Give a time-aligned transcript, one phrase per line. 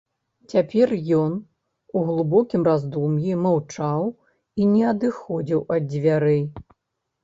[0.53, 1.35] Цяпер ён
[1.99, 6.47] у глыбокім раздум'і маўчаў і не адыходзіў ад дзвярэй.